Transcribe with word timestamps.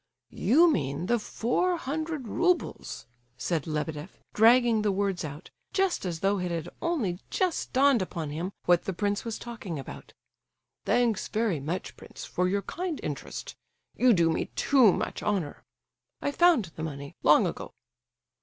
You 0.33 0.67
mean 0.73 1.05
the 1.05 1.19
four 1.19 1.77
hundred 1.77 2.27
roubles!" 2.27 3.05
said 3.37 3.67
Lebedeff, 3.67 4.17
dragging 4.33 4.81
the 4.81 4.91
words 4.91 5.23
out, 5.23 5.51
just 5.73 6.05
as 6.07 6.21
though 6.21 6.39
it 6.39 6.49
had 6.49 6.69
only 6.81 7.19
just 7.29 7.71
dawned 7.71 8.01
upon 8.01 8.31
him 8.31 8.51
what 8.65 8.85
the 8.85 8.93
prince 8.93 9.23
was 9.23 9.37
talking 9.37 9.77
about. 9.77 10.11
"Thanks 10.85 11.27
very 11.27 11.59
much, 11.59 11.95
prince, 11.97 12.25
for 12.25 12.47
your 12.47 12.63
kind 12.63 12.99
interest—you 13.03 14.13
do 14.13 14.31
me 14.31 14.45
too 14.55 14.91
much 14.91 15.21
honour. 15.21 15.61
I 16.19 16.31
found 16.31 16.71
the 16.75 16.81
money, 16.81 17.13
long 17.21 17.45
ago!" 17.45 17.75